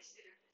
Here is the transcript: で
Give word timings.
で 0.00 0.49